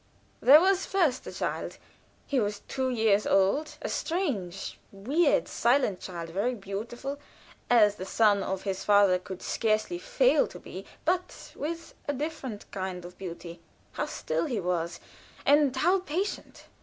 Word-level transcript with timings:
There 0.41 0.59
was 0.59 0.87
first 0.87 1.25
the 1.25 1.31
child. 1.31 1.77
He 2.25 2.39
was 2.39 2.61
two 2.67 2.89
years 2.89 3.27
old; 3.27 3.77
a 3.83 3.87
strange, 3.87 4.79
weird, 4.91 5.47
silent 5.47 5.99
child, 5.99 6.31
very 6.31 6.55
beautiful 6.55 7.19
as 7.69 7.97
the 7.97 8.05
son 8.07 8.41
of 8.41 8.63
his 8.63 8.83
father 8.83 9.19
could 9.19 9.43
scarcely 9.43 9.99
fail 9.99 10.47
to 10.47 10.57
be 10.59 10.87
but 11.05 11.53
with 11.55 11.93
a 12.07 12.13
different 12.13 12.65
kind 12.71 13.05
of 13.05 13.15
beauty. 13.19 13.59
How 13.91 14.07
still 14.07 14.45
he 14.47 14.59
was, 14.59 14.99
and 15.45 15.75
how 15.75 15.99
patient! 15.99 16.63